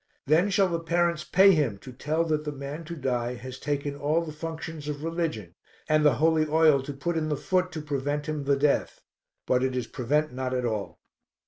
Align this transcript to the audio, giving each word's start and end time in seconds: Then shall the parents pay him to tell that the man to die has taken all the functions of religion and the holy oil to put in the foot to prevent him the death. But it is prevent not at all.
Then 0.25 0.49
shall 0.49 0.67
the 0.67 0.79
parents 0.79 1.23
pay 1.23 1.51
him 1.51 1.77
to 1.83 1.93
tell 1.93 2.23
that 2.23 2.43
the 2.43 2.51
man 2.51 2.85
to 2.85 2.95
die 2.95 3.35
has 3.35 3.59
taken 3.59 3.95
all 3.95 4.23
the 4.25 4.31
functions 4.33 4.87
of 4.87 5.03
religion 5.03 5.53
and 5.87 6.03
the 6.03 6.15
holy 6.15 6.47
oil 6.47 6.81
to 6.81 6.93
put 6.93 7.15
in 7.15 7.29
the 7.29 7.37
foot 7.37 7.71
to 7.73 7.81
prevent 7.83 8.27
him 8.27 8.45
the 8.45 8.57
death. 8.57 9.01
But 9.45 9.63
it 9.63 9.75
is 9.75 9.85
prevent 9.85 10.33
not 10.33 10.55
at 10.55 10.65
all. 10.65 10.97